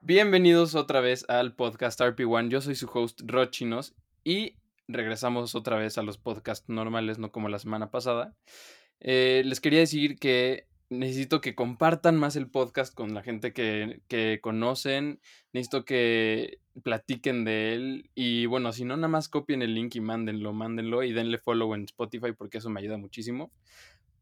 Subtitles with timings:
[0.00, 2.48] Bienvenidos otra vez al podcast RP1.
[2.48, 4.56] Yo soy su host Rochinos y
[4.88, 8.34] regresamos otra vez a los podcasts normales, no como la semana pasada.
[9.00, 14.02] Eh, les quería decir que necesito que compartan más el podcast con la gente que,
[14.08, 15.20] que, conocen.
[15.52, 18.10] Necesito que platiquen de él.
[18.14, 21.74] Y bueno, si no, nada más copien el link y mándenlo, mándenlo y denle follow
[21.74, 23.52] en Spotify porque eso me ayuda muchísimo.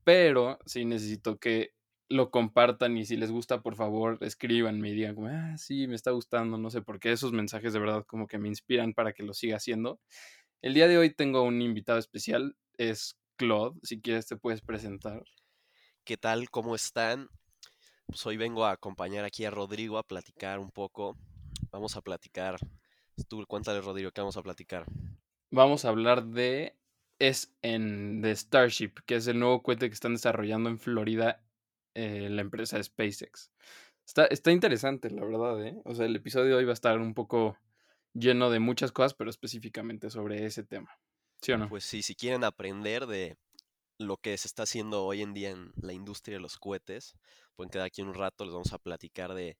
[0.04, 1.72] Pero sí necesito que
[2.08, 5.94] lo compartan y si les gusta, por favor, escríbanme y digan como, ah, sí, me
[5.94, 7.12] está gustando, no sé por qué.
[7.12, 10.00] Esos mensajes de verdad como que me inspiran para que lo siga haciendo.
[10.62, 13.78] El día de hoy tengo un invitado especial, es Claude.
[13.82, 15.22] Si quieres te puedes presentar.
[16.04, 16.50] ¿Qué tal?
[16.50, 17.28] ¿Cómo están?
[18.06, 21.16] Pues hoy vengo a acompañar aquí a Rodrigo a platicar un poco.
[21.70, 22.56] Vamos a platicar.
[23.28, 24.86] Tú cuéntale, Rodrigo, ¿qué vamos a platicar?
[25.50, 26.76] Vamos a hablar de
[27.18, 31.44] es en de Starship, que es el nuevo cohete que están desarrollando en Florida
[31.94, 33.52] eh, la empresa SpaceX.
[34.06, 35.80] Está, está interesante, la verdad, ¿eh?
[35.84, 37.56] O sea, el episodio de hoy va a estar un poco
[38.14, 40.98] lleno de muchas cosas, pero específicamente sobre ese tema.
[41.42, 41.68] ¿Sí o no?
[41.68, 43.36] Pues sí, si quieren aprender de
[44.00, 47.14] lo que se está haciendo hoy en día en la industria de los cohetes.
[47.54, 49.58] Pueden quedar aquí un rato, les vamos a platicar de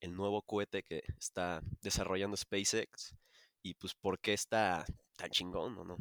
[0.00, 3.14] el nuevo cohete que está desarrollando SpaceX
[3.62, 5.96] y pues por qué está tan chingón, ¿o no?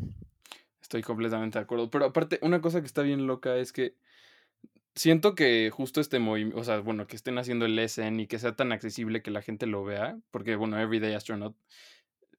[0.82, 1.90] Estoy completamente de acuerdo.
[1.92, 3.96] Pero aparte, una cosa que está bien loca es que
[4.96, 8.40] siento que justo este movimiento, o sea, bueno, que estén haciendo el SN y que
[8.40, 11.56] sea tan accesible que la gente lo vea, porque bueno, Everyday Astronaut,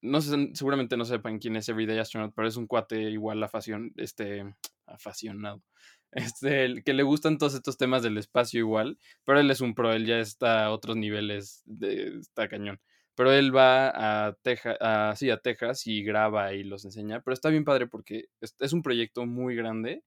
[0.02, 3.48] no sé, seguramente no sepan quién es Everyday Astronaut, pero es un cuate igual a
[3.48, 4.44] fashion, este,
[4.86, 5.62] aficionado.
[6.12, 9.92] Este, que le gustan todos estos temas del espacio igual, pero él es un pro,
[9.92, 12.80] él ya está a otros niveles, de, está cañón.
[13.16, 17.34] Pero él va a Texas, a, sí, a Texas y graba y los enseña, pero
[17.34, 20.04] está bien padre porque es un proyecto muy grande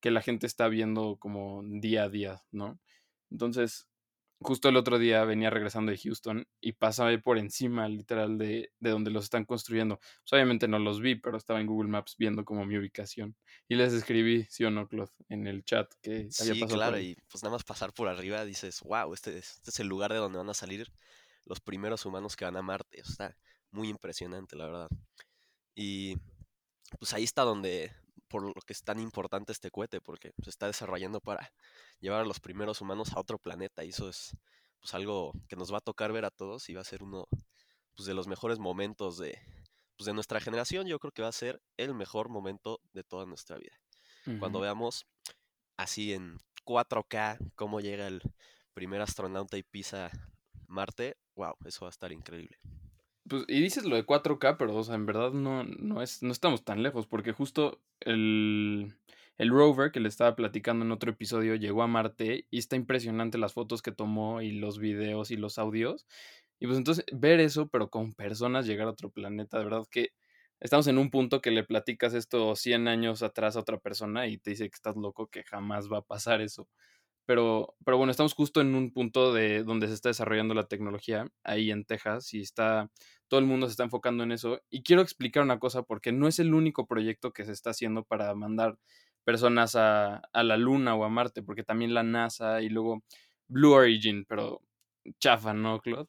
[0.00, 2.78] que la gente está viendo como día a día, ¿no?
[3.30, 3.89] Entonces,
[4.40, 8.90] justo el otro día venía regresando de Houston y pasaba por encima, literal, de, de
[8.90, 9.98] donde los están construyendo.
[9.98, 13.36] Pues obviamente no los vi, pero estaba en Google Maps viendo como mi ubicación.
[13.68, 17.16] Y les escribí, sí o no, Claude, en el chat que sí, había claro, y
[17.30, 20.38] pues nada más pasar por arriba dices, wow, este, este, es el lugar de donde
[20.38, 20.90] van a salir
[21.44, 23.00] los primeros humanos que van a Marte.
[23.00, 23.36] está
[23.70, 24.88] muy impresionante, la verdad.
[25.74, 26.16] Y
[26.98, 27.92] pues ahí está donde,
[28.28, 31.52] por lo que es tan importante este cohete, porque se está desarrollando para
[32.00, 33.84] llevar a los primeros humanos a otro planeta.
[33.84, 34.36] Y eso es
[34.80, 37.28] pues algo que nos va a tocar ver a todos y va a ser uno
[37.94, 39.38] pues, de los mejores momentos de,
[39.96, 40.86] pues, de nuestra generación.
[40.86, 43.76] Yo creo que va a ser el mejor momento de toda nuestra vida.
[44.38, 45.06] Cuando veamos
[45.78, 48.22] así en 4K cómo llega el
[48.74, 50.10] primer astronauta y pisa
[50.66, 52.58] Marte, wow, eso va a estar increíble.
[53.30, 56.32] Pues, y dices lo de 4K, pero o sea, en verdad no, no, es, no
[56.32, 58.96] estamos tan lejos, porque justo el,
[59.38, 63.38] el rover que le estaba platicando en otro episodio llegó a Marte y está impresionante
[63.38, 66.08] las fotos que tomó y los videos y los audios.
[66.58, 70.10] Y pues entonces ver eso, pero con personas llegar a otro planeta, de verdad que
[70.58, 74.38] estamos en un punto que le platicas esto 100 años atrás a otra persona y
[74.38, 76.68] te dice que estás loco, que jamás va a pasar eso.
[77.26, 81.28] Pero, pero bueno, estamos justo en un punto de donde se está desarrollando la tecnología,
[81.44, 82.90] ahí en Texas, y está,
[83.30, 84.60] todo el mundo se está enfocando en eso.
[84.70, 88.02] Y quiero explicar una cosa, porque no es el único proyecto que se está haciendo
[88.02, 88.76] para mandar
[89.24, 93.04] personas a, la Luna o a Marte, porque también la NASA y luego
[93.46, 94.62] Blue Origin, pero
[95.20, 96.08] chafa, ¿no, Claude?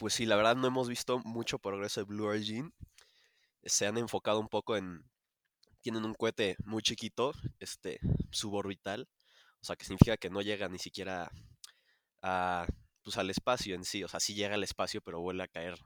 [0.00, 2.74] Pues sí, la verdad no hemos visto mucho progreso de Blue Origin.
[3.62, 5.04] Se han enfocado un poco en.
[5.82, 9.08] Tienen un cohete muy chiquito, este, suborbital.
[9.60, 11.30] O sea, que significa que no llega ni siquiera
[12.22, 12.66] a,
[13.04, 14.02] pues, al espacio en sí.
[14.02, 15.76] O sea, sí llega al espacio, pero vuelve a caer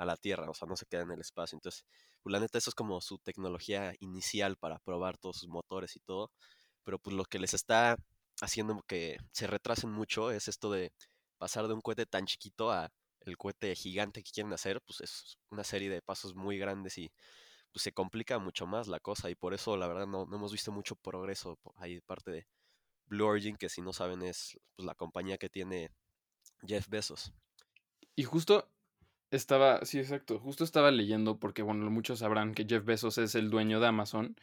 [0.00, 0.50] a la Tierra.
[0.50, 1.56] O sea, no se queda en el espacio.
[1.56, 1.84] Entonces,
[2.22, 6.00] pues la neta, eso es como su tecnología inicial para probar todos sus motores y
[6.00, 6.32] todo.
[6.84, 7.96] Pero pues lo que les está
[8.40, 10.92] haciendo que se retrasen mucho es esto de
[11.38, 12.90] pasar de un cohete tan chiquito a
[13.20, 17.12] el cohete gigante que quieren hacer, pues es una serie de pasos muy grandes y
[17.70, 20.52] pues se complica mucho más la cosa y por eso la verdad no, no hemos
[20.52, 22.46] visto mucho progreso ahí de parte de
[23.06, 25.90] Blue Origin, que si no saben es pues, la compañía que tiene
[26.66, 27.32] Jeff Bezos.
[28.16, 28.66] Y justo
[29.30, 30.38] estaba, sí, exacto.
[30.38, 34.36] Justo estaba leyendo porque, bueno, muchos sabrán que Jeff Bezos es el dueño de Amazon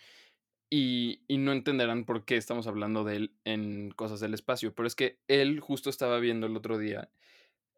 [0.69, 4.73] y, y, no entenderán por qué estamos hablando de él en cosas del espacio.
[4.75, 7.09] Pero es que él justo estaba viendo el otro día,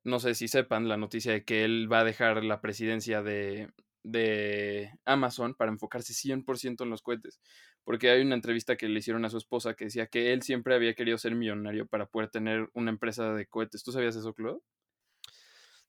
[0.03, 3.69] no sé si sepan la noticia de que él va a dejar la presidencia de,
[4.03, 7.39] de Amazon para enfocarse 100% en los cohetes.
[7.83, 10.75] Porque hay una entrevista que le hicieron a su esposa que decía que él siempre
[10.75, 13.83] había querido ser millonario para poder tener una empresa de cohetes.
[13.83, 14.61] ¿Tú sabías eso, Claude?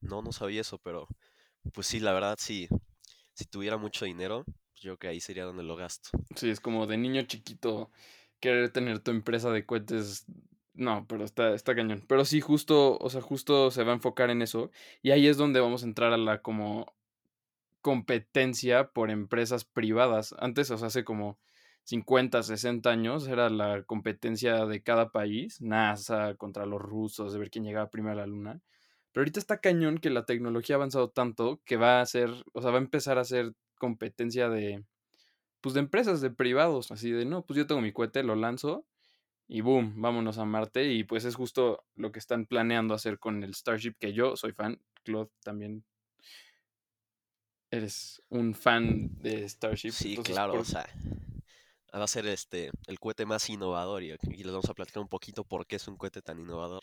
[0.01, 1.07] No, no sabía eso, pero
[1.75, 2.69] Pues sí, la verdad, sí.
[3.35, 6.11] Si tuviera mucho dinero, pues yo creo que ahí sería donde lo gasto.
[6.37, 7.91] Sí, es como de niño chiquito
[8.41, 10.27] querer tener tu empresa de cohetes.
[10.75, 12.05] No, pero está, está cañón.
[12.09, 14.71] Pero sí, justo, o sea, justo se va a enfocar en eso.
[15.03, 16.95] Y ahí es donde vamos a entrar a la como
[17.83, 20.35] competencia por empresas privadas.
[20.39, 21.39] Antes, o sea, hace como
[21.85, 27.51] 50, 60 años era la competencia de cada país, NASA contra los rusos, de ver
[27.51, 28.61] quién llegaba primero a la luna.
[29.13, 32.63] Pero ahorita está cañón que la tecnología ha avanzado tanto que va a ser, o
[32.63, 34.85] sea, va a empezar a ser competencia de,
[35.61, 38.87] pues de empresas, de privados, así de, no, pues yo tengo mi cohete, lo lanzo
[39.49, 40.93] y boom, vámonos a Marte.
[40.93, 44.53] Y pues es justo lo que están planeando hacer con el Starship, que yo soy
[44.53, 45.85] fan, Claude también.
[47.73, 49.91] Eres un fan de Starship.
[49.91, 50.87] Sí, entonces, claro, por- o sea,
[51.93, 55.09] va a ser este el cohete más innovador y aquí les vamos a platicar un
[55.09, 56.83] poquito por qué es un cohete tan innovador.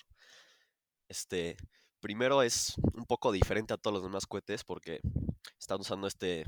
[1.07, 1.55] Este,
[2.07, 5.01] primero es un poco diferente a todos los demás cohetes porque
[5.59, 6.45] están usando este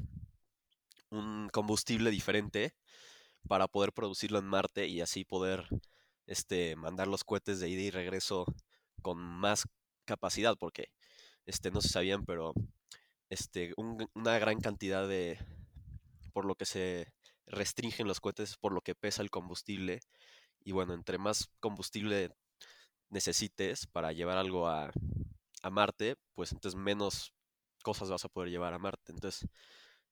[1.10, 2.74] un combustible diferente
[3.48, 5.68] para poder producirlo en Marte y así poder
[6.28, 8.46] este mandar los cohetes de ida y regreso
[9.02, 9.68] con más
[10.06, 10.90] capacidad porque
[11.46, 12.54] este no se sabían, pero
[13.30, 15.40] este un- una gran cantidad de
[16.34, 17.14] por lo que se
[17.48, 20.02] restringen los cohetes es por lo que pesa el combustible.
[20.64, 22.32] Y bueno, entre más combustible
[23.10, 24.92] necesites para llevar algo a,
[25.62, 27.34] a Marte, pues entonces menos
[27.84, 29.12] cosas vas a poder llevar a Marte.
[29.12, 29.48] Entonces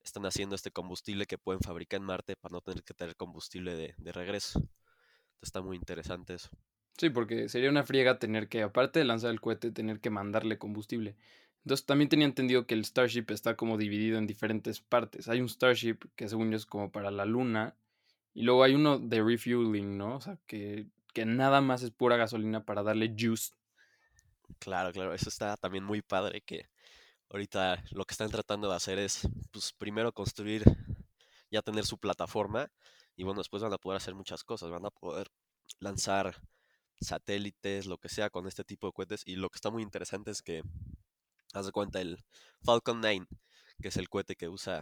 [0.02, 3.76] están haciendo este combustible que pueden fabricar en Marte para no tener que tener combustible
[3.76, 4.60] de, de regreso.
[4.60, 6.50] Entonces está muy interesante eso.
[6.98, 10.58] Sí, porque sería una friega tener que, aparte de lanzar el cohete, tener que mandarle
[10.58, 11.16] combustible.
[11.64, 15.28] Entonces también tenía entendido que el Starship está como dividido en diferentes partes.
[15.28, 17.76] Hay un Starship que según yo es como para la luna.
[18.34, 20.16] Y luego hay uno de refueling, ¿no?
[20.16, 23.54] O sea, que, que nada más es pura gasolina para darle juice.
[24.60, 26.70] Claro, claro, eso está también muy padre que
[27.30, 30.64] ahorita lo que están tratando de hacer es, pues primero construir,
[31.52, 32.72] ya tener su plataforma
[33.16, 35.30] y bueno, después van a poder hacer muchas cosas, van a poder
[35.80, 36.42] lanzar
[37.00, 40.32] satélites, lo que sea con este tipo de cohetes y lo que está muy interesante
[40.32, 40.64] es que,
[41.54, 42.24] haz de cuenta, el
[42.64, 43.28] Falcon 9,
[43.82, 44.82] que es el cohete que usa.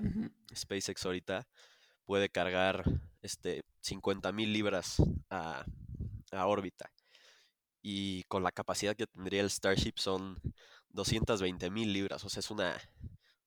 [0.54, 1.48] SpaceX ahorita,
[2.06, 2.84] puede cargar
[3.22, 4.98] este 50.000 libras
[5.30, 5.66] a,
[6.32, 6.92] a órbita
[7.88, 10.42] y con la capacidad que tendría el Starship son
[10.90, 12.76] 220 mil libras, o sea, es una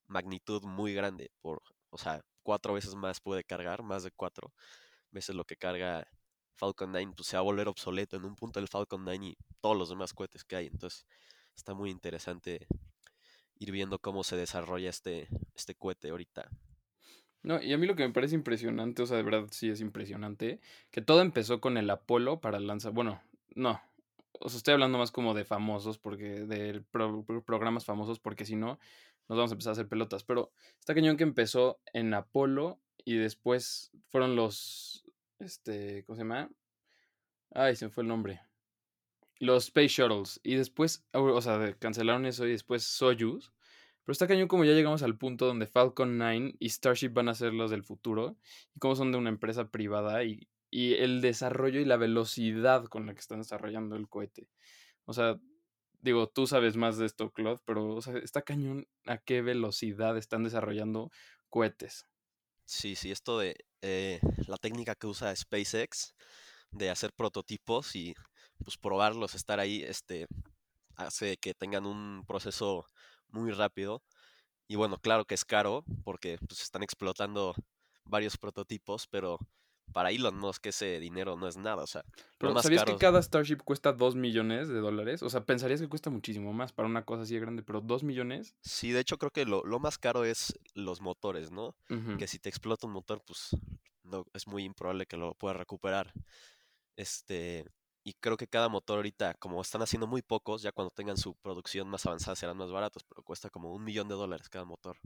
[0.06, 4.52] magnitud muy grande, por, o sea, cuatro veces más puede cargar, más de cuatro
[5.10, 6.06] veces lo que carga
[6.54, 9.36] Falcon 9, pues se va a volver obsoleto en un punto el Falcon 9 y
[9.60, 11.04] todos los demás cohetes que hay, entonces
[11.56, 12.68] está muy interesante
[13.56, 15.26] ir viendo cómo se desarrolla este,
[15.56, 16.48] este cohete ahorita.
[17.42, 19.80] No, y a mí lo que me parece impresionante, o sea, de verdad sí es
[19.80, 20.60] impresionante,
[20.92, 23.20] que todo empezó con el Apolo para lanzar, bueno,
[23.56, 23.80] no,
[24.40, 28.44] o sea, estoy hablando más como de famosos, porque de pro- pro- programas famosos, porque
[28.44, 28.78] si no,
[29.28, 33.16] nos vamos a empezar a hacer pelotas, pero está cañón que empezó en Apolo y
[33.16, 35.04] después fueron los,
[35.38, 36.50] este, ¿cómo se llama?
[37.54, 38.40] Ay, se me fue el nombre.
[39.38, 40.40] Los Space Shuttles.
[40.42, 43.52] Y después, o sea, cancelaron eso y después Soyuz.
[44.04, 47.34] Pero está cañón como ya llegamos al punto donde Falcon 9 y Starship van a
[47.34, 48.36] ser los del futuro.
[48.74, 53.06] Y como son de una empresa privada y, y el desarrollo y la velocidad con
[53.06, 54.48] la que están desarrollando el cohete.
[55.04, 55.38] O sea,
[56.00, 60.16] digo, tú sabes más de esto, Claude, pero o sea, está cañón a qué velocidad
[60.16, 61.10] están desarrollando
[61.48, 62.06] cohetes.
[62.64, 66.14] Sí, sí, esto de eh, la técnica que usa SpaceX
[66.70, 68.14] de hacer prototipos y
[68.62, 70.26] pues probarlos, estar ahí, este,
[70.96, 72.84] hace que tengan un proceso
[73.28, 74.02] muy rápido.
[74.66, 77.54] Y bueno, claro que es caro porque pues están explotando
[78.04, 79.38] varios prototipos, pero
[79.92, 82.04] para Elon Musk ese dinero no es nada, o sea,
[82.38, 85.22] Pero más ¿sabías caro, que cada Starship cuesta 2 millones de dólares?
[85.22, 88.04] O sea, pensarías que cuesta muchísimo más para una cosa así de grande, pero 2
[88.04, 88.54] millones.
[88.60, 91.74] sí, de hecho creo que lo, lo más caro es los motores, ¿no?
[92.18, 93.50] Que si te explota un motor, pues
[94.02, 96.12] no, es muy improbable que lo puedas recuperar.
[96.96, 97.64] Este,
[98.04, 101.34] y creo que cada motor ahorita, como están haciendo muy pocos, ya cuando tengan su
[101.36, 104.96] producción más avanzada serán más baratos, pero cuesta como un millón de dólares cada motor.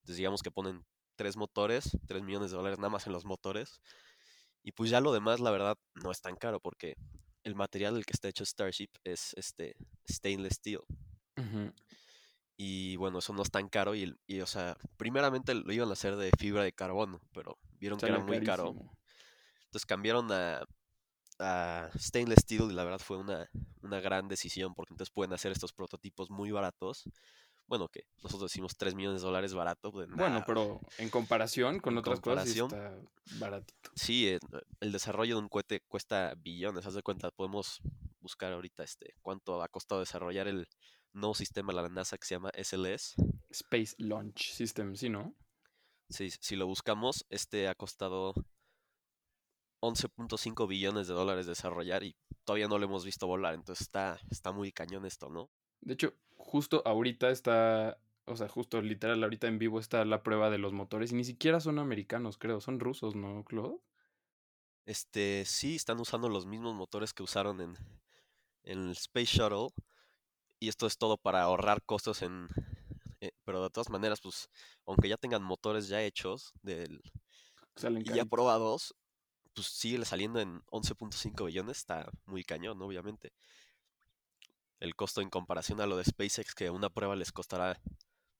[0.00, 0.84] Entonces digamos que ponen
[1.22, 3.80] tres motores, tres millones de dólares nada más en los motores.
[4.64, 6.96] Y pues ya lo demás, la verdad, no es tan caro porque
[7.44, 9.76] el material del que está hecho Starship es este
[10.10, 10.80] stainless steel.
[12.56, 15.92] Y bueno, eso no es tan caro y, y, o sea, primeramente lo iban a
[15.92, 18.74] hacer de fibra de carbono, pero vieron que era muy caro.
[19.66, 20.64] Entonces cambiaron a,
[21.38, 23.48] a stainless steel y la verdad fue una,
[23.82, 27.04] una gran decisión porque entonces pueden hacer estos prototipos muy baratos.
[27.66, 29.90] Bueno, que nosotros decimos 3 millones de dólares barato.
[29.90, 32.94] pues Bueno, pero en comparación con En otras cosas sí está
[33.38, 33.90] baratito.
[33.94, 34.38] Sí, eh,
[34.80, 37.80] el desarrollo de un cohete cuesta billones, haz de cuenta, podemos
[38.20, 40.68] buscar ahorita este cuánto ha costado desarrollar el
[41.12, 43.14] nuevo sistema de la NASA que se llama SLS.
[43.50, 45.34] Space Launch System, ¿sí, no?
[46.08, 48.34] Si, si lo buscamos, este ha costado
[49.82, 54.52] 11.5 billones de dólares desarrollar y todavía no lo hemos visto volar, entonces está, está
[54.52, 55.50] muy cañón esto, ¿no?
[55.80, 56.14] De hecho,
[56.52, 60.74] justo ahorita está, o sea, justo literal, ahorita en vivo está la prueba de los
[60.74, 63.78] motores y ni siquiera son americanos, creo, son rusos, ¿no, Claude?
[64.84, 67.74] Este, sí, están usando los mismos motores que usaron en,
[68.64, 69.68] en el Space Shuttle
[70.60, 72.48] y esto es todo para ahorrar costos en...
[73.22, 74.50] eh, pero de todas maneras, pues,
[74.84, 77.00] aunque ya tengan motores ya hechos del,
[77.98, 78.94] y ya probados,
[79.54, 83.32] pues sigue saliendo en 11.5 billones, está muy cañón, obviamente.
[84.82, 87.80] El costo en comparación a lo de SpaceX, que una prueba les costará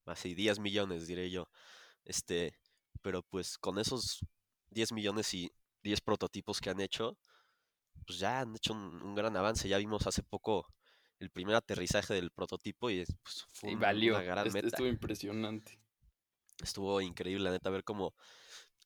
[0.06, 1.48] así 10 millones, diré yo.
[2.04, 2.52] Este,
[3.00, 4.18] pero pues con esos
[4.70, 5.50] 10 millones y
[5.84, 7.16] 10 prototipos que han hecho,
[8.06, 9.68] pues ya han hecho un, un gran avance.
[9.68, 10.66] Ya vimos hace poco
[11.20, 14.88] el primer aterrizaje del prototipo y pues, fue Y valió, una gran est- meta estuvo
[14.88, 15.78] impresionante.
[16.62, 18.14] estuvo increíble, la neta, ver cómo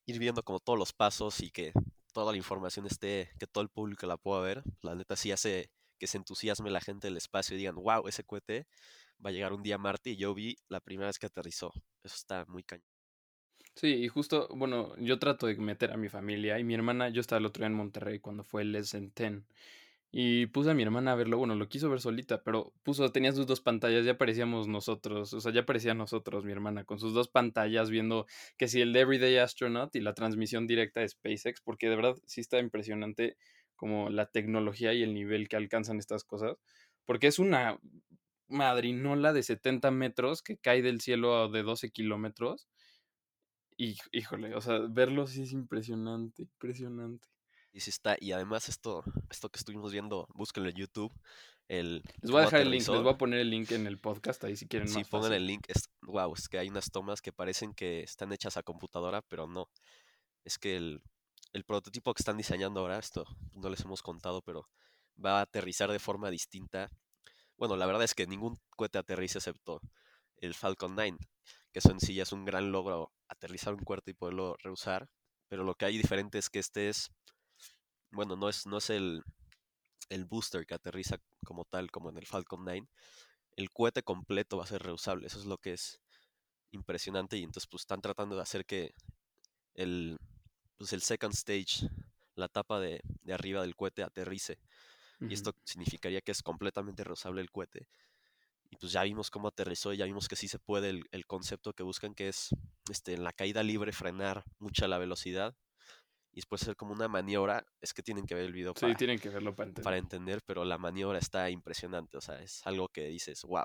[0.06, 1.72] ir viendo como todos los pasos y que
[2.12, 4.62] toda la información esté, que todo el público la pueda ver.
[4.82, 8.24] La neta sí hace que se entusiasme la gente del espacio y digan, wow, ese
[8.24, 8.66] cohete
[9.24, 11.72] va a llegar un día a Marte y yo vi la primera vez que aterrizó.
[12.02, 12.86] Eso está muy cañón.
[13.74, 17.20] Sí, y justo, bueno, yo trato de meter a mi familia y mi hermana, yo
[17.20, 18.94] estaba el otro día en Monterrey cuando fue el 10
[20.18, 23.32] y puse a mi hermana a verlo, bueno, lo quiso ver solita, pero puso, tenía
[23.32, 27.12] sus dos pantallas, ya parecíamos nosotros, o sea, ya parecía nosotros, mi hermana, con sus
[27.12, 28.26] dos pantallas viendo
[28.56, 32.16] que si el de Everyday Astronaut y la transmisión directa de SpaceX, porque de verdad
[32.24, 33.36] sí está impresionante
[33.76, 36.56] como la tecnología y el nivel que alcanzan estas cosas,
[37.04, 37.78] porque es una
[38.49, 42.68] madrinola de 70 metros que cae del cielo de 12 kilómetros.
[43.76, 47.28] Y, híjole, o sea, verlo sí es impresionante, impresionante.
[47.73, 51.12] Y sí está, y además esto, esto que estuvimos viendo, búsquenlo en YouTube.
[51.68, 53.99] El, Les voy a dejar el link, les voy a poner el link en el
[53.99, 55.42] podcast ahí si quieren Sí, más pongan fácil.
[55.42, 55.64] el link.
[55.68, 59.47] Es, wow, es que hay unas tomas que parecen que están hechas a computadora, pero
[59.47, 59.68] no.
[60.45, 61.02] Es que el,
[61.56, 64.68] el prototipo que están diseñando ahora, esto no les hemos contado, pero
[65.22, 66.90] va a aterrizar de forma distinta.
[67.56, 69.80] Bueno, la verdad es que ningún cohete aterriza excepto
[70.36, 71.16] el Falcon 9,
[71.72, 75.08] que eso en sí ya es un gran logro aterrizar un cohete y poderlo reusar.
[75.48, 77.10] Pero lo que hay diferente es que este es,
[78.10, 79.22] bueno, no es, no es el,
[80.10, 82.86] el booster que aterriza como tal, como en el Falcon 9
[83.56, 85.26] el cohete completo va a ser reusable.
[85.26, 86.02] Eso es lo que es
[86.72, 87.38] impresionante.
[87.38, 88.92] Y entonces, pues están tratando de hacer que
[89.72, 90.18] el,
[90.76, 91.88] pues, el second stage,
[92.35, 94.59] la tapa de, de arriba del cohete, aterrice.
[95.21, 97.88] Y esto significaría que es completamente reusable el cohete.
[98.71, 101.26] Y pues ya vimos cómo aterrizó y ya vimos que sí se puede el, el
[101.26, 102.50] concepto que buscan, que es
[102.90, 105.56] este, en la caída libre frenar mucha la velocidad.
[106.33, 107.66] Y después hacer como una maniobra.
[107.80, 109.85] Es que tienen que ver el video Sí, para, tienen que verlo para entender.
[109.85, 112.18] para entender, pero la maniobra está impresionante.
[112.18, 113.64] O sea, es algo que dices, wow.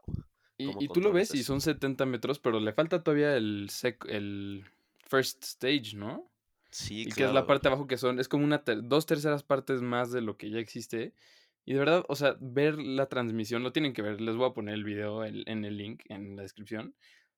[0.58, 4.63] Y, tú lo ves y son 70 metros, pero le falta todavía el, sec- el
[5.10, 6.30] first stage, ¿no?
[6.71, 7.47] Sí, y que es la claro.
[7.47, 10.49] parte abajo que son, es como una ter- dos terceras partes más de lo que
[10.51, 11.13] ya existe.
[11.65, 14.53] Y de verdad, o sea, ver la transmisión, lo tienen que ver, les voy a
[14.53, 16.95] poner el video en, en el link, en la descripción.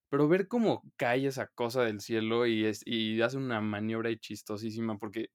[0.10, 4.18] Pero ver cómo cae esa cosa del cielo y, es, y hace una maniobra ahí
[4.18, 5.32] chistosísima, porque,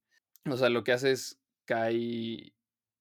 [0.51, 2.55] o sea, lo que hace es cae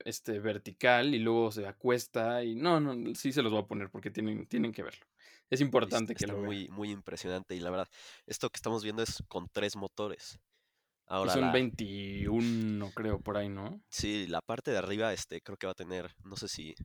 [0.06, 3.90] este, vertical y luego se acuesta y no, no, sí se los voy a poner
[3.92, 5.06] porque tienen, tienen que verlo.
[5.50, 6.56] Es y importante est- que está lo vean.
[6.56, 7.56] muy, muy impresionante.
[7.56, 7.88] Y la verdad,
[8.26, 10.40] esto que estamos viendo es con tres motores.
[11.08, 13.82] Ahora, son la, 21, creo, por ahí, ¿no?
[13.90, 16.76] sí, la parte de arriba, este, creo que va a tener, no sé si,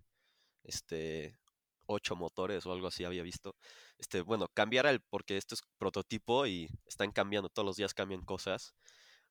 [0.63, 1.37] este,
[1.87, 3.57] ocho motores o algo así había visto.
[3.99, 8.23] Este, bueno, cambiará el, porque esto es prototipo y están cambiando, todos los días cambian
[8.23, 8.75] cosas.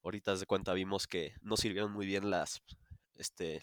[0.04, 2.62] Ahorita de cuenta vimos que no sirvieron muy bien las,
[3.16, 3.62] este,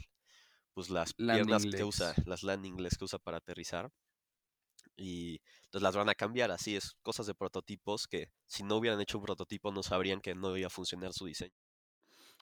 [0.72, 3.90] pues las piernas Landing que usa, las landing legs que usa para aterrizar.
[4.98, 9.00] Y entonces las van a cambiar, así es, cosas de prototipos que si no hubieran
[9.00, 11.54] hecho un prototipo no sabrían que no iba a funcionar su diseño.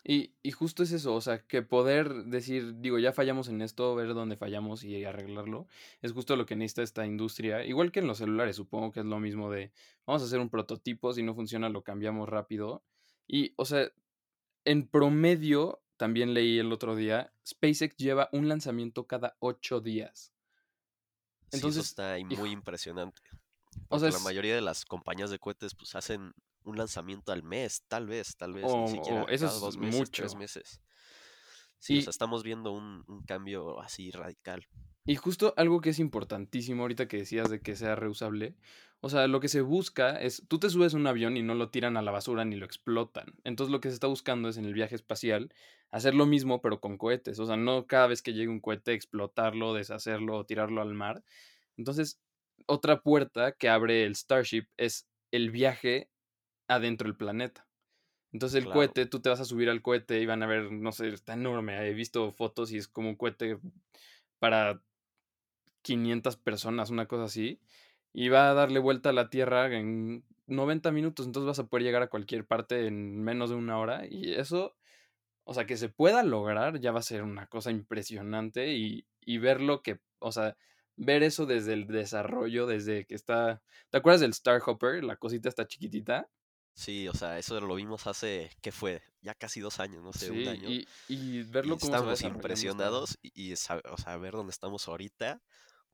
[0.03, 3.95] Y, y justo es eso, o sea, que poder decir, digo, ya fallamos en esto,
[3.97, 5.67] ver dónde fallamos y arreglarlo,
[6.01, 9.07] es justo lo que necesita esta industria, igual que en los celulares, supongo que es
[9.07, 9.73] lo mismo de,
[10.07, 12.85] vamos a hacer un prototipo, si no funciona lo cambiamos rápido.
[13.27, 13.91] Y, o sea,
[14.65, 20.36] en promedio, también leí el otro día, SpaceX lleva un lanzamiento cada ocho días.
[21.50, 23.23] Sí, eso Entonces, está hijo, muy impresionante.
[23.88, 26.33] o sea, la mayoría de las compañías de cohetes pues hacen
[26.65, 29.61] un lanzamiento al mes, tal vez, tal vez, ni o, siquiera o eso cada es
[29.61, 30.81] dos meses, tres meses.
[31.79, 34.67] Sí, o sea, estamos viendo un, un cambio así radical.
[35.05, 38.57] Y justo algo que es importantísimo ahorita que decías de que sea reusable,
[39.00, 41.55] o sea, lo que se busca es, tú te subes a un avión y no
[41.55, 43.35] lo tiran a la basura ni lo explotan.
[43.45, 45.53] Entonces lo que se está buscando es en el viaje espacial
[45.97, 47.38] hacer lo mismo pero con cohetes.
[47.41, 51.25] O sea, no cada vez que llegue un cohete explotarlo, deshacerlo o tirarlo al mar.
[51.76, 52.21] Entonces,
[52.67, 56.11] otra puerta que abre el Starship es el viaje
[56.69, 57.69] adentro del planeta.
[58.33, 58.71] Entonces el Claro.
[58.71, 61.35] cohete, tú te vas a subir al cohete y van a ver, no sé, está
[61.35, 61.88] enorme.
[61.88, 63.59] He visto fotos y es como un cohete
[64.38, 64.83] para
[65.83, 67.61] 500 personas, una cosa así.
[68.12, 71.26] Y va a darle vuelta a la Tierra en 90 minutos.
[71.26, 74.07] Entonces vas a poder llegar a cualquier parte en menos de una hora.
[74.09, 74.76] Y eso,
[75.49, 78.75] o sea, que se pueda lograr ya va a ser una cosa impresionante.
[78.75, 80.57] Y, y ver lo que, o sea,
[80.97, 83.62] ver eso desde el desarrollo, desde que está...
[83.91, 85.05] ¿Te acuerdas del Starhopper?
[85.05, 86.29] La cosita está chiquitita.
[86.75, 89.03] Sí, o sea, eso lo vimos hace, ¿qué fue?
[89.23, 90.69] Ya casi dos años, no sé, un año.
[90.69, 94.87] y, y Y verlo cómo va estamos impresionados y, y o sea, ver dónde estamos
[94.88, 95.41] ahorita.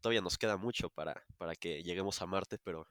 [0.00, 2.88] Todavía nos queda mucho para, para que lleguemos a Marte, pero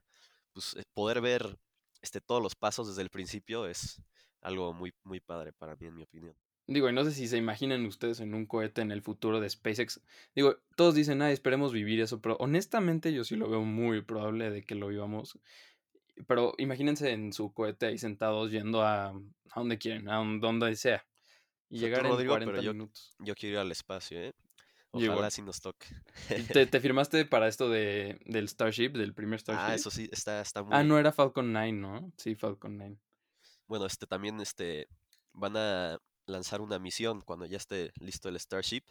[0.53, 1.59] pues eh, poder ver
[2.01, 4.01] este, todos los pasos desde el principio es
[4.41, 6.35] algo muy, muy padre para mí, en mi opinión.
[6.67, 9.49] Digo, y no sé si se imaginan ustedes en un cohete en el futuro de
[9.49, 9.99] SpaceX.
[10.35, 14.49] Digo, todos dicen, ah, esperemos vivir eso, pero honestamente yo sí lo veo muy probable
[14.51, 15.37] de que lo vivamos.
[16.27, 19.13] Pero imagínense en su cohete ahí sentados yendo a, a
[19.55, 21.05] donde quieren, a donde sea.
[21.69, 23.15] Y llegar en Rodrigo, pero 40 yo- minutos.
[23.19, 24.33] Yo quiero ir al espacio, ¿eh?
[24.91, 25.87] Ojalá sí nos toque.
[26.37, 29.63] ¿Y ¿Te, te firmaste para esto de, del Starship, del primer Starship?
[29.63, 30.75] Ah, eso sí, está, está muy...
[30.75, 32.11] Ah, no era Falcon 9, ¿no?
[32.17, 32.97] Sí, Falcon 9.
[33.67, 34.89] Bueno, este también este
[35.31, 35.97] van a
[36.31, 38.83] lanzar una misión cuando ya esté listo el Starship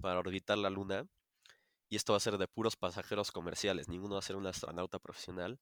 [0.00, 1.06] para orbitar la Luna.
[1.90, 4.98] Y esto va a ser de puros pasajeros comerciales, ninguno va a ser un astronauta
[4.98, 5.60] profesional.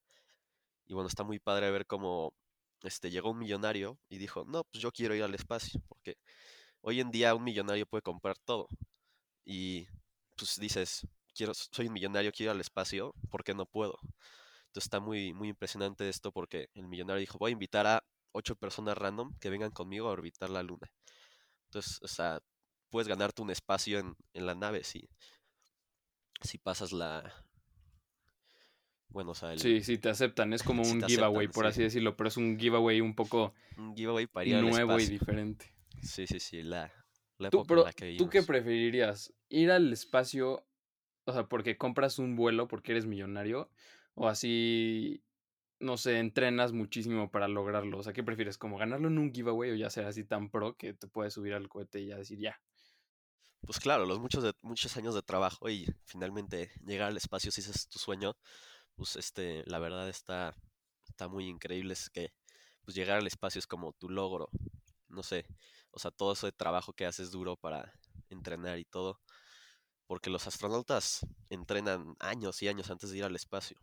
[0.86, 2.34] Y bueno, está muy padre ver cómo
[2.82, 6.16] este llegó un millonario y dijo, "No, pues yo quiero ir al espacio", porque
[6.82, 8.68] hoy en día un millonario puede comprar todo.
[9.44, 9.88] Y
[10.36, 13.98] pues dices, "Quiero soy un millonario, quiero ir al espacio, ¿por qué no puedo?"
[14.68, 18.56] Entonces está muy muy impresionante esto porque el millonario dijo, "Voy a invitar a ocho
[18.56, 20.92] personas random que vengan conmigo a orbitar la luna.
[21.74, 22.40] Entonces, o sea,
[22.88, 25.08] puedes ganarte un espacio en, en la nave si,
[26.40, 27.32] si pasas la...
[29.08, 30.52] Bueno, o sea, el, Sí, sí, te aceptan.
[30.52, 31.68] Es como un giveaway, aceptan, por sí.
[31.70, 35.06] así decirlo, pero es un giveaway un poco un giveaway para ir al nuevo y
[35.06, 35.74] diferente.
[36.00, 36.92] Sí, sí, sí, la,
[37.38, 38.46] la Tú, época en pero, la que ¿tú qué vivimos.
[38.46, 39.34] preferirías?
[39.48, 40.64] ¿Ir al espacio,
[41.24, 43.68] o sea, porque compras un vuelo porque eres millonario?
[44.14, 45.24] ¿O así,
[45.84, 47.98] no sé, entrenas muchísimo para lograrlo?
[47.98, 48.58] O sea, ¿qué prefieres?
[48.58, 51.54] ¿Como ganarlo en un giveaway o ya ser así tan pro que te puedes subir
[51.54, 52.60] al cohete y ya decir, ya?
[53.66, 57.70] Pues claro, los muchos, muchos años de trabajo y finalmente llegar al espacio, si ese
[57.70, 58.36] es tu sueño,
[58.96, 60.54] pues este, la verdad está,
[61.08, 61.94] está muy increíble.
[61.94, 62.32] Es que
[62.84, 64.50] pues llegar al espacio es como tu logro.
[65.08, 65.46] No sé,
[65.90, 67.92] o sea, todo ese trabajo que haces duro para
[68.28, 69.20] entrenar y todo.
[70.06, 73.78] Porque los astronautas entrenan años y años antes de ir al espacio.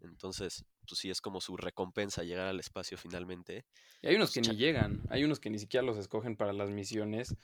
[0.00, 3.66] Entonces, pues sí, es como su recompensa llegar al espacio finalmente.
[4.02, 6.52] Y hay unos Pues que ni llegan, hay unos que ni siquiera los escogen para
[6.52, 7.36] las misiones.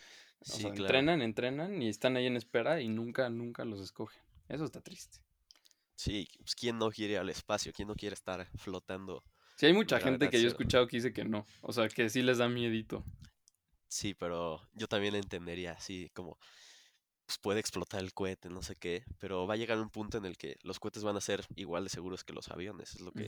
[0.48, 1.06] O Sí, sea, claro.
[1.06, 4.22] entrenan, entrenan y están ahí en espera y nunca, nunca los escogen.
[4.48, 5.18] Eso está triste.
[5.94, 7.72] Sí, pues ¿quién no quiere ir al espacio?
[7.72, 9.22] ¿Quién no quiere estar flotando?
[9.56, 11.46] Sí, hay mucha gente que yo he escuchado que dice que no.
[11.62, 13.04] O sea, que sí les da miedito.
[13.88, 16.38] Sí, pero yo también entendería, así como
[17.26, 20.24] pues puede explotar el cohete, no sé qué, pero va a llegar un punto en
[20.24, 23.12] el que los cohetes van a ser igual de seguros que los aviones, es lo
[23.12, 23.26] que,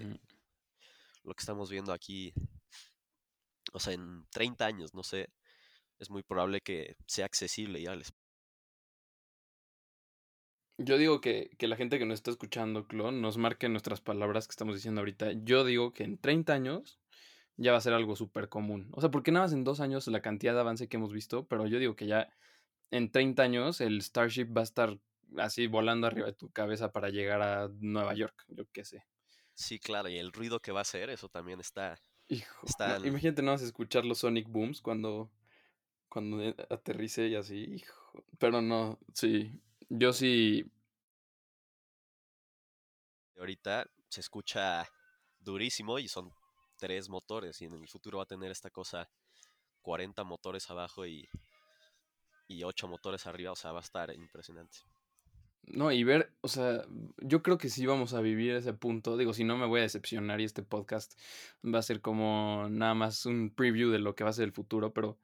[1.24, 2.32] lo que estamos viendo aquí.
[3.72, 5.28] O sea, en 30 años, no sé,
[5.98, 8.22] es muy probable que sea accesible ir al espacio.
[10.80, 14.46] Yo digo que, que la gente que nos está escuchando, Clon, nos marque nuestras palabras
[14.46, 15.32] que estamos diciendo ahorita.
[15.42, 17.00] Yo digo que en 30 años
[17.56, 18.88] ya va a ser algo súper común.
[18.92, 21.48] O sea, porque nada más en dos años la cantidad de avance que hemos visto,
[21.48, 22.32] pero yo digo que ya
[22.90, 24.98] en 30 años el Starship va a estar
[25.36, 29.04] así volando arriba de tu cabeza para llegar a Nueva York, yo qué sé.
[29.54, 31.98] Sí, claro, y el ruido que va a hacer, eso también está,
[32.28, 35.30] Hijo, no, Están- imagínate nada más escuchar los Sonic Booms cuando,
[36.08, 38.24] cuando eh, aterrice y así, hijo.
[38.38, 39.50] Pero no, sí,
[39.88, 40.70] yo sí,
[43.38, 44.86] ahorita se escucha
[45.40, 46.30] durísimo y son
[46.76, 49.08] tres motores y en el futuro va a tener esta cosa
[49.80, 51.28] 40 motores abajo y,
[52.48, 54.78] y 8 motores arriba, o sea, va a estar impresionante.
[55.66, 56.84] no, y ver, o sea,
[57.18, 59.16] yo creo que sí vamos a vivir ese punto.
[59.16, 61.18] Digo, si no me voy a decepcionar y este podcast
[61.64, 64.52] va a ser como nada más un preview de lo que va a ser el
[64.52, 65.18] futuro, pero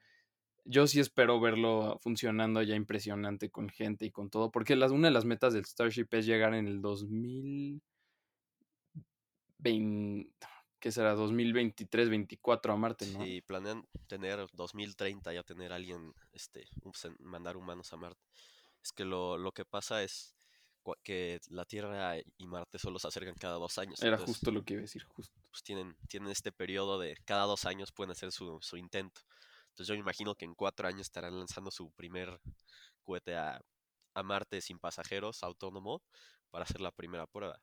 [0.65, 5.09] yo sí espero verlo funcionando ya impresionante con gente y con todo, porque las, una
[5.09, 7.83] de las metas del Starship es llegar en el 2020,
[10.85, 11.15] ¿qué será?
[11.15, 13.19] 2023, 24 a Marte, ¿no?
[13.21, 18.21] Si planean tener 2030 ya tener alguien, este, sen- mandar humanos a Marte.
[18.83, 20.37] Es que lo, lo que pasa es
[21.03, 24.03] que la Tierra y Marte solo se acercan cada dos años.
[24.03, 25.41] Era entonces, justo lo que iba a decir, justo.
[25.51, 29.23] pues tienen, tienen este periodo de cada dos años pueden hacer su, su intento.
[29.69, 32.39] Entonces yo me imagino que en cuatro años estarán lanzando su primer
[33.05, 33.63] cohete a,
[34.15, 36.03] a Marte sin pasajeros, autónomo,
[36.51, 37.59] para hacer la primera prueba.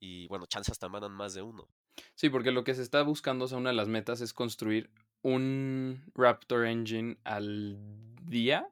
[0.00, 1.68] Y bueno, chance hasta mandan más de uno.
[2.14, 4.90] Sí, porque lo que se está buscando, o sea, una de las metas es construir
[5.22, 7.78] un Raptor Engine al
[8.22, 8.68] día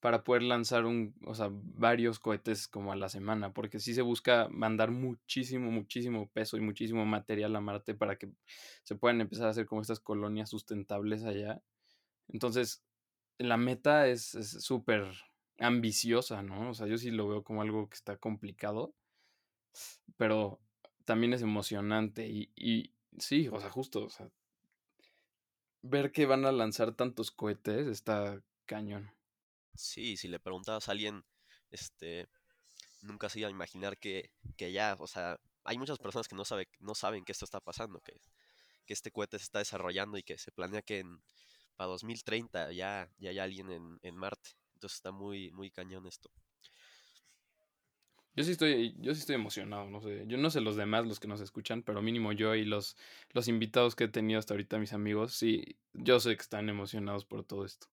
[0.00, 4.02] para poder lanzar un, o sea, varios cohetes como a la semana, porque sí se
[4.02, 8.32] busca mandar muchísimo, muchísimo peso y muchísimo material a Marte para que
[8.82, 11.62] se puedan empezar a hacer como estas colonias sustentables allá.
[12.28, 12.84] Entonces,
[13.38, 15.06] la meta es súper
[15.58, 16.70] ambiciosa, ¿no?
[16.70, 18.94] O sea, yo sí lo veo como algo que está complicado,
[20.16, 20.60] pero
[21.04, 24.30] también es emocionante y, y sí, o sea, justo, o sea,
[25.82, 29.10] ver que van a lanzar tantos cohetes está cañón.
[29.74, 31.24] Sí, si le preguntabas a alguien,
[31.70, 32.28] este,
[33.02, 36.44] nunca se iba a imaginar que, que ya, o sea, hay muchas personas que no,
[36.44, 38.20] sabe, no saben que esto está pasando, que,
[38.86, 41.22] que este cohete se está desarrollando y que se planea que en,
[41.76, 44.50] para 2030 ya, ya hay alguien en, en Marte.
[44.74, 46.30] Entonces está muy, muy cañón esto.
[48.34, 50.24] Yo sí estoy, yo sí estoy emocionado, no sé.
[50.26, 52.96] Yo no sé los demás, los que nos escuchan, pero mínimo yo y los,
[53.30, 57.26] los invitados que he tenido hasta ahorita, mis amigos, sí, yo sé que están emocionados
[57.26, 57.88] por todo esto.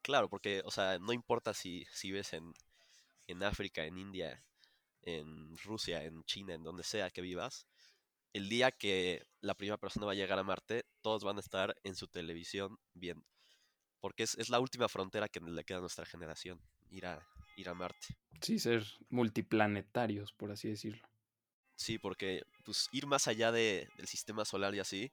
[0.00, 2.54] Claro, porque, o sea, no importa si, si ves en,
[3.26, 4.42] en África, en India,
[5.02, 7.66] en Rusia, en China, en donde sea que vivas,
[8.32, 11.74] el día que la primera persona va a llegar a Marte, todos van a estar
[11.84, 13.26] en su televisión viendo.
[14.00, 17.68] Porque es, es la última frontera que le queda a nuestra generación, ir a, ir
[17.68, 18.06] a Marte.
[18.40, 21.02] Sí, ser multiplanetarios, por así decirlo.
[21.76, 25.12] Sí, porque pues ir más allá de, del sistema solar y así,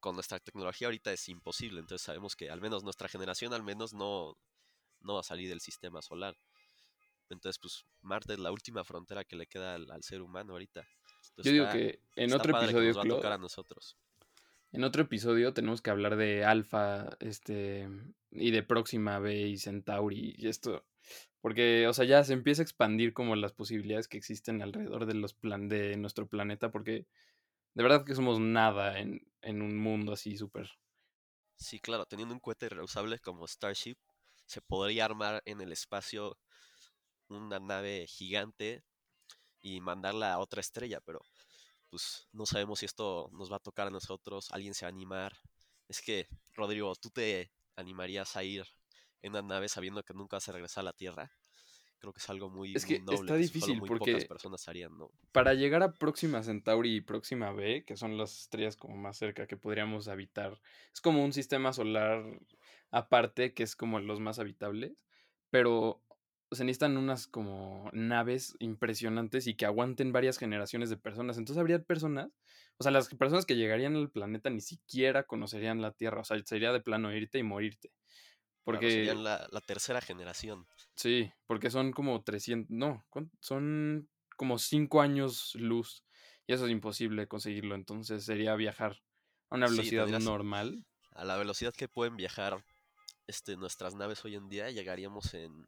[0.00, 1.80] con nuestra tecnología ahorita es imposible.
[1.80, 4.36] Entonces sabemos que al menos nuestra generación al menos no,
[5.00, 6.36] no va a salir del sistema solar.
[7.30, 10.80] Entonces, pues Marte es la última frontera que le queda al, al ser humano ahorita.
[11.30, 13.96] Entonces, Yo digo está- que en otro que episodio, nos va a tocar a nosotros.
[14.72, 17.86] en otro episodio tenemos que hablar de Alfa, este,
[18.30, 20.86] y de Próxima B y Centauri y esto,
[21.40, 25.14] porque, o sea, ya se empieza a expandir como las posibilidades que existen alrededor de
[25.14, 27.06] los plan de nuestro planeta, porque
[27.74, 30.70] de verdad que somos nada en, en un mundo así súper.
[31.56, 33.96] Sí, claro, teniendo un cohete reusable como Starship,
[34.46, 36.38] se podría armar en el espacio
[37.28, 38.82] una nave gigante
[39.62, 41.20] y mandarla a otra estrella, pero
[41.90, 44.92] pues no sabemos si esto nos va a tocar a nosotros, alguien se va a
[44.92, 45.34] animar.
[45.88, 48.66] Es que, Rodrigo, ¿tú te animarías a ir
[49.22, 51.30] en una nave sabiendo que nunca vas a regresar a la Tierra?
[51.98, 54.68] Creo que es algo muy, Es muy que noble, está que difícil pocas porque personas
[54.68, 55.10] harían, ¿no?
[55.32, 59.46] para llegar a Próxima Centauri y Próxima B, que son las estrellas como más cerca
[59.46, 60.60] que podríamos habitar,
[60.92, 62.24] es como un sistema solar
[62.90, 64.92] aparte que es como los más habitables,
[65.50, 66.02] pero
[66.50, 71.36] se necesitan unas como naves impresionantes y que aguanten varias generaciones de personas.
[71.36, 72.30] Entonces habría personas,
[72.78, 76.38] o sea, las personas que llegarían al planeta ni siquiera conocerían la Tierra, o sea,
[76.44, 77.90] sería de plano irte y morirte.
[78.68, 80.66] Claro, Porque serían la, la tercera generación.
[80.94, 86.04] Sí, porque son como 300, no, ¿cuán- son como 5 años luz
[86.46, 89.02] y eso es imposible conseguirlo, entonces sería viajar
[89.50, 90.84] a una velocidad normal.
[91.12, 92.64] A la velocidad que pueden viajar
[93.26, 95.66] este, nuestras naves hoy en día, llegaríamos en.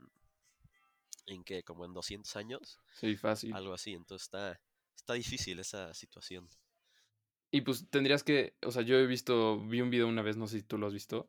[1.26, 1.62] ¿En qué?
[1.62, 2.78] ¿Como en 200 años?
[2.92, 3.54] Sí, fácil.
[3.54, 3.92] Algo así.
[3.94, 4.60] Entonces está,
[4.96, 6.48] está difícil esa situación.
[7.52, 10.46] Y pues tendrías que, o sea, yo he visto, vi un video una vez, no
[10.46, 11.28] sé si tú lo has visto,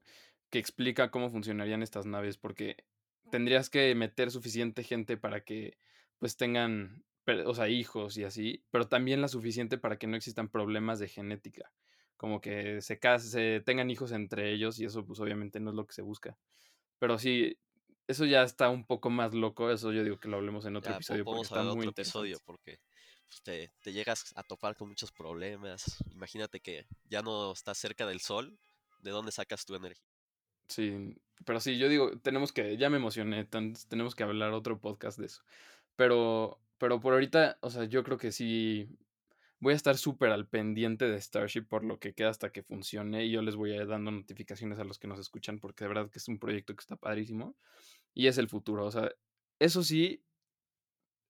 [0.51, 2.85] que explica cómo funcionarían estas naves, porque
[3.31, 5.77] tendrías que meter suficiente gente para que
[6.19, 7.03] pues tengan,
[7.45, 11.07] o sea, hijos y así, pero también la suficiente para que no existan problemas de
[11.07, 11.71] genética,
[12.17, 15.75] como que se, cas- se tengan hijos entre ellos y eso pues obviamente no es
[15.75, 16.37] lo que se busca.
[16.99, 17.57] Pero sí,
[18.07, 20.91] eso ya está un poco más loco, eso yo digo que lo hablemos en otro
[20.91, 22.79] Ya po- episodio porque está muy otro episodio porque
[23.27, 26.03] pues, te, te llegas a topar con muchos problemas.
[26.11, 28.59] Imagínate que ya no estás cerca del sol.
[28.99, 30.10] ¿De dónde sacas tu energía?
[30.71, 33.45] Sí, pero sí, yo digo, tenemos que, ya me emocioné,
[33.89, 35.43] tenemos que hablar otro podcast de eso.
[35.97, 38.87] Pero, pero por ahorita, o sea, yo creo que sí
[39.59, 43.25] voy a estar súper al pendiente de Starship por lo que queda hasta que funcione
[43.25, 45.89] y yo les voy a ir dando notificaciones a los que nos escuchan porque de
[45.89, 47.57] verdad que es un proyecto que está padrísimo
[48.13, 49.11] y es el futuro, o sea,
[49.59, 50.23] eso sí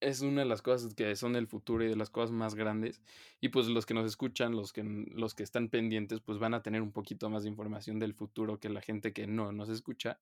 [0.02, 3.02] es una de las cosas que son el futuro y de las cosas más grandes.
[3.40, 6.64] Y pues los que nos escuchan, los que, los que están pendientes, pues van a
[6.64, 10.20] tener un poquito más de información del futuro que la gente que no nos escucha.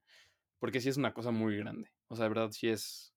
[0.59, 1.89] Porque sí es una cosa muy grande.
[2.09, 3.13] O sea, de verdad sí es...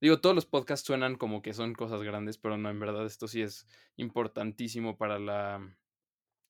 [0.00, 3.28] Digo, todos los podcasts suenan como que son cosas grandes, pero no, en verdad esto
[3.28, 5.76] sí es importantísimo para la...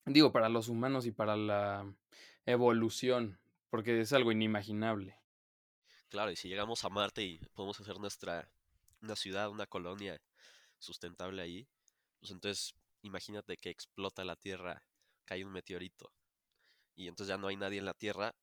[0.06, 1.92] Digo, para los humanos y para la
[2.46, 3.40] evolución.
[3.70, 5.16] Porque es algo inimaginable.
[6.08, 8.48] Claro, y si llegamos a Marte y podemos hacer nuestra
[9.00, 10.20] una ciudad, una colonia
[10.78, 11.68] sustentable ahí,
[12.18, 14.84] pues entonces imagínate que explota la Tierra,
[15.24, 16.12] cae un meteorito
[16.94, 18.34] y entonces ya no hay nadie en la Tierra,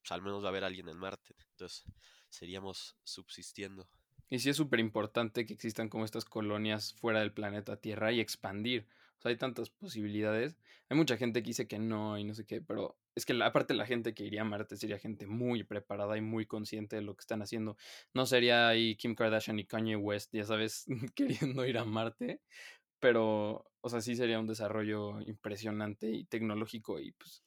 [0.00, 1.34] pues al menos va a haber alguien en Marte.
[1.50, 1.84] Entonces
[2.28, 3.88] seríamos subsistiendo.
[4.28, 8.20] Y sí es súper importante que existan como estas colonias fuera del planeta Tierra y
[8.20, 8.86] expandir.
[9.18, 10.56] O sea, hay tantas posibilidades.
[10.88, 13.46] Hay mucha gente que dice que no y no sé qué, pero es que la,
[13.46, 17.02] aparte la gente que iría a Marte sería gente muy preparada y muy consciente de
[17.02, 17.76] lo que están haciendo.
[18.12, 22.40] No sería ahí Kim Kardashian y Kanye West, ya sabes, queriendo ir a Marte,
[23.00, 27.44] pero, o sea, sí sería un desarrollo impresionante y tecnológico y pues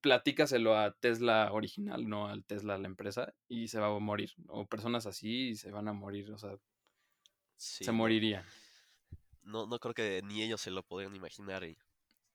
[0.00, 4.32] platícaselo a Tesla original, no al Tesla la empresa, y se va a morir.
[4.48, 6.56] O personas así se van a morir, o sea,
[7.56, 8.44] se morirían.
[9.42, 11.64] No, no creo que ni ellos se lo podrían imaginar.
[11.64, 11.76] Y,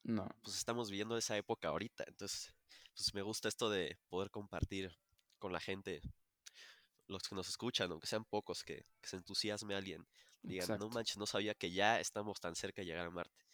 [0.06, 0.28] no.
[0.42, 2.54] Pues estamos viviendo esa época ahorita, entonces,
[2.96, 4.98] pues me gusta esto de poder compartir
[5.38, 6.02] con la gente,
[7.08, 10.08] los que nos escuchan, aunque sean pocos, que, se entusiasme a alguien.
[10.42, 13.46] Digan, no manches, no sabía que ya estamos tan cerca de llegar a Marte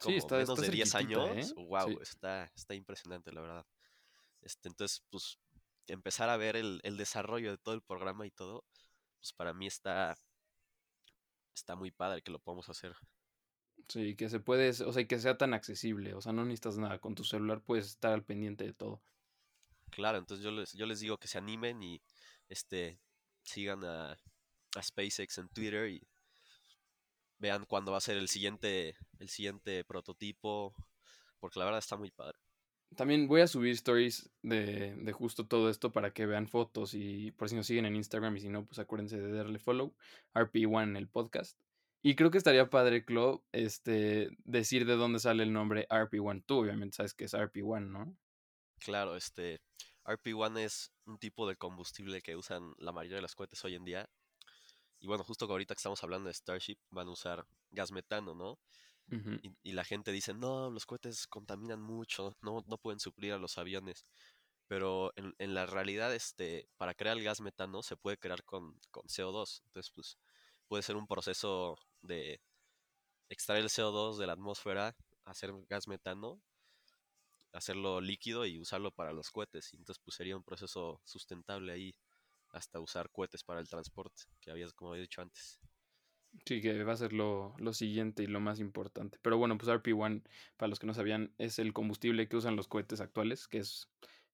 [0.00, 1.50] sí, está, menos de 10 años.
[1.50, 1.54] ¿eh?
[1.56, 3.66] Wow, está, está impresionante, la verdad.
[4.40, 5.38] Este, entonces, pues,
[5.86, 8.64] empezar a ver el, desarrollo de todo el programa y todo,
[9.20, 10.16] pues para mí está,
[11.54, 12.94] está muy padre que lo podamos hacer.
[13.88, 16.98] Sí, que se puede, o sea, que sea tan accesible, o sea, no necesitas nada,
[16.98, 19.00] con tu celular puedes estar al pendiente de todo.
[19.90, 22.02] Claro, entonces yo les, yo les digo que se animen y
[22.50, 22.98] este
[23.42, 26.06] sigan a, a SpaceX en Twitter y
[27.38, 30.74] vean cuándo va a ser el siguiente, el siguiente prototipo,
[31.40, 32.38] porque la verdad está muy padre.
[32.94, 37.32] También voy a subir stories de, de, justo todo esto para que vean fotos y
[37.32, 39.94] por si nos siguen en Instagram y si no, pues acuérdense de darle follow,
[40.34, 41.58] RP1 el podcast.
[42.02, 46.44] Y creo que estaría padre, Clo, este, decir de dónde sale el nombre RP1.
[46.46, 48.16] Tú obviamente sabes que es RP1, ¿no?
[48.78, 49.60] Claro, este,
[50.04, 53.84] RP1 es un tipo de combustible que usan la mayoría de los cohetes hoy en
[53.84, 54.08] día
[55.00, 58.58] y bueno, justo ahorita que estamos hablando de Starship, van a usar gas metano, ¿no?
[59.62, 63.56] y, la gente dice, no, los cohetes contaminan mucho, no, no pueden suplir a los
[63.56, 64.04] aviones.
[64.66, 68.78] Pero en, en, la realidad, este, para crear el gas metano se puede crear con,
[68.90, 69.62] con CO2.
[69.64, 70.18] Entonces, pues,
[70.68, 72.40] puede ser un proceso de
[73.28, 76.40] extraer el CO2 de la atmósfera, hacer gas metano,
[77.52, 79.72] hacerlo líquido y usarlo para los cohetes.
[79.72, 81.94] Y entonces, pues, sería un proceso sustentable ahí
[82.50, 85.60] hasta usar cohetes para el transporte, que habías, como había dicho antes.
[86.44, 89.18] Sí, que va a ser lo, lo, siguiente y lo más importante.
[89.22, 90.22] Pero bueno, pues RP-1,
[90.56, 93.88] para los que no sabían, es el combustible que usan los cohetes actuales, que es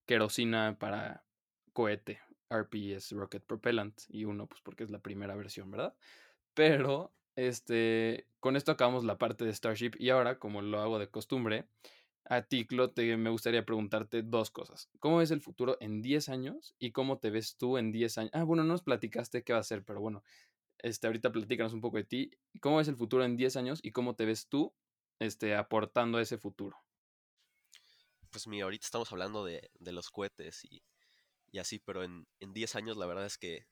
[0.06, 1.24] querosina para
[1.72, 2.20] cohete.
[2.50, 5.94] RP es Rocket Propellant y uno, pues porque es la primera versión, ¿verdad?
[6.54, 11.10] Pero, este, con esto acabamos la parte de Starship y ahora, como lo hago de
[11.10, 11.66] costumbre,
[12.26, 14.88] a ti, Clote, me gustaría preguntarte dos cosas.
[14.98, 18.30] ¿Cómo ves el futuro en 10 años y cómo te ves tú en 10 años?
[18.32, 20.22] Ah, bueno, no nos platicaste qué va a ser, pero bueno,
[20.78, 22.30] este, ahorita platícanos un poco de ti.
[22.60, 24.74] ¿Cómo ves el futuro en 10 años y cómo te ves tú
[25.18, 26.78] este, aportando a ese futuro?
[28.30, 30.82] Pues mira, ahorita estamos hablando de, los cohetes y,
[31.58, 33.66] así, pero en, en 10 años la verdad es que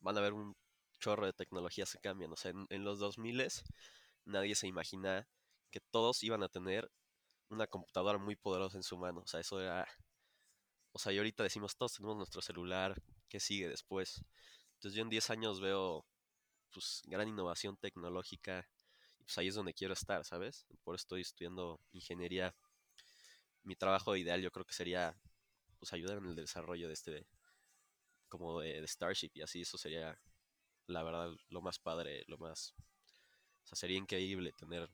[0.00, 0.56] van a haber un
[1.02, 2.32] chorro de tecnologías que cambian.
[2.32, 3.48] O sea, en, en los 2000
[4.24, 5.28] nadie se imagina
[5.70, 6.90] que todos iban a tener
[7.50, 9.20] una computadora muy poderosa en su mano.
[9.20, 9.86] O sea, eso era...
[10.92, 14.22] O sea, y ahorita decimos, todos tenemos nuestro celular, ¿qué sigue después?
[14.74, 16.06] Entonces yo en 10 años veo,
[16.70, 18.68] pues, gran innovación tecnológica
[19.18, 20.66] y pues ahí es donde quiero estar, ¿sabes?
[20.84, 22.54] Por eso estoy estudiando ingeniería.
[23.62, 25.16] Mi trabajo ideal yo creo que sería,
[25.78, 27.26] pues, ayudar en el desarrollo de este,
[28.28, 30.18] como de, Starship y así, eso sería,
[30.86, 32.74] la verdad, lo más padre, lo más...
[33.64, 34.90] O sea, sería increíble tener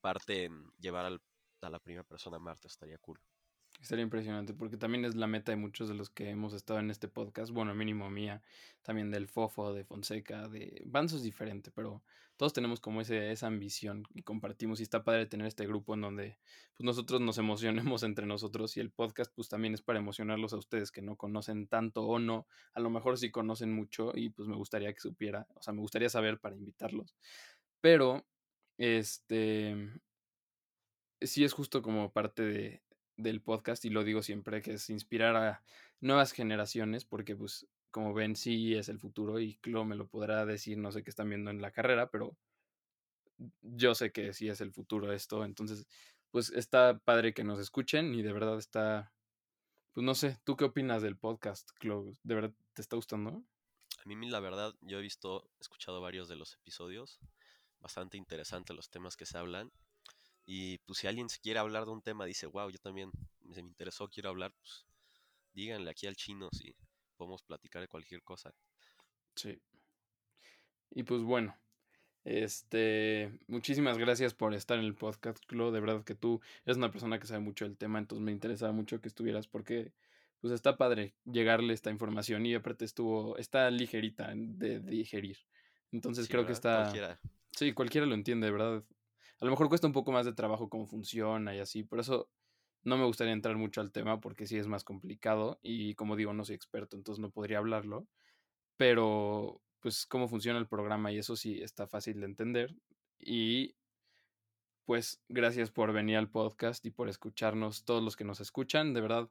[0.00, 1.22] parte en llevar al
[1.62, 3.18] a la primera persona Marte, estaría cool.
[3.84, 6.90] Estaría impresionante porque también es la meta de muchos de los que hemos estado en
[6.90, 8.40] este podcast, bueno, mínimo mía,
[8.80, 12.02] también del Fofo, de Fonseca, de Banzo es diferente, pero
[12.38, 16.00] todos tenemos como ese, esa ambición y compartimos y está padre tener este grupo en
[16.00, 16.38] donde
[16.74, 20.56] pues nosotros nos emocionemos entre nosotros y el podcast pues también es para emocionarlos a
[20.56, 24.48] ustedes que no conocen tanto o no, a lo mejor sí conocen mucho y pues
[24.48, 27.14] me gustaría que supiera, o sea, me gustaría saber para invitarlos.
[27.82, 28.24] Pero,
[28.78, 29.76] este,
[31.20, 32.82] sí es justo como parte de,
[33.16, 35.62] del podcast y lo digo siempre que es inspirar a
[36.00, 40.44] nuevas generaciones porque pues como ven sí es el futuro y Clo me lo podrá
[40.44, 42.36] decir, no sé qué están viendo en la carrera, pero
[43.62, 45.86] yo sé que sí es el futuro esto, entonces
[46.30, 49.12] pues está padre que nos escuchen y de verdad está,
[49.92, 52.16] pues no sé, ¿tú qué opinas del podcast, Clo?
[52.24, 53.44] ¿De verdad te está gustando?
[54.04, 57.20] A mí la verdad, yo he visto, escuchado varios de los episodios,
[57.78, 59.70] bastante interesantes los temas que se hablan
[60.46, 63.10] y pues si alguien se quiere hablar de un tema, dice, wow, yo también
[63.52, 64.86] se me interesó, quiero hablar, pues
[65.52, 66.74] díganle aquí al chino si
[67.16, 68.54] podemos platicar de cualquier cosa.
[69.34, 69.58] Sí.
[70.90, 71.56] Y pues bueno,
[72.24, 75.72] este, muchísimas gracias por estar en el podcast, Clo.
[75.72, 78.72] De verdad que tú eres una persona que sabe mucho del tema, entonces me interesaba
[78.72, 79.92] mucho que estuvieras porque
[80.40, 85.38] pues está padre llegarle esta información y aparte estuvo, está ligerita de digerir.
[85.90, 86.82] Entonces Sí, creo que está...
[86.82, 87.20] Cualquiera.
[87.52, 88.84] Sí, cualquiera lo entiende, de verdad.
[89.44, 92.30] A lo mejor cuesta un poco más de trabajo cómo funciona y así, por eso
[92.82, 96.32] no me gustaría entrar mucho al tema porque sí es más complicado y como digo,
[96.32, 98.08] no soy experto, entonces no podría hablarlo,
[98.78, 102.74] pero pues cómo funciona el programa y eso sí está fácil de entender
[103.18, 103.76] y
[104.86, 109.02] pues gracias por venir al podcast y por escucharnos, todos los que nos escuchan, de
[109.02, 109.28] verdad.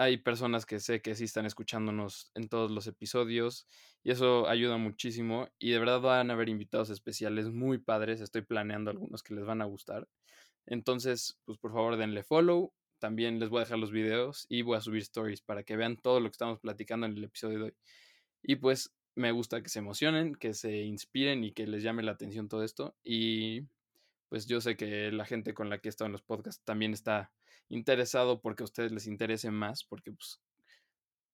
[0.00, 3.66] Hay personas que sé que sí están escuchándonos en todos los episodios
[4.04, 8.42] y eso ayuda muchísimo y de verdad van a haber invitados especiales muy padres, estoy
[8.42, 10.08] planeando algunos que les van a gustar.
[10.66, 14.76] Entonces, pues por favor denle follow, también les voy a dejar los videos y voy
[14.76, 17.64] a subir stories para que vean todo lo que estamos platicando en el episodio de
[17.64, 17.74] hoy.
[18.40, 22.12] Y pues me gusta que se emocionen, que se inspiren y que les llame la
[22.12, 23.62] atención todo esto y
[24.28, 26.92] pues yo sé que la gente con la que he estado en los podcasts también
[26.92, 27.32] está
[27.68, 30.40] interesado porque a ustedes les interese más, porque pues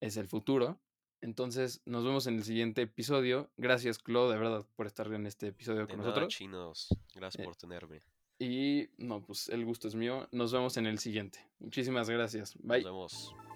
[0.00, 0.80] es el futuro.
[1.20, 3.50] Entonces, nos vemos en el siguiente episodio.
[3.56, 6.34] Gracias, Claude, de verdad, por estar en este episodio De con nada, nosotros.
[6.34, 6.88] chinos.
[7.14, 8.02] Gracias Eh, por tenerme.
[8.38, 10.28] Y no, pues el gusto es mío.
[10.32, 11.38] Nos vemos en el siguiente.
[11.60, 12.54] Muchísimas gracias.
[12.58, 12.82] Bye.
[12.82, 12.84] Nos
[13.32, 13.53] vemos.